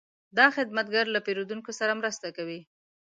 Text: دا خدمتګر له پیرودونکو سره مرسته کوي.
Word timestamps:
دا 0.37 0.45
خدمتګر 0.55 1.05
له 1.11 1.19
پیرودونکو 1.25 1.71
سره 1.79 1.97
مرسته 1.99 2.27
کوي. 2.37 2.59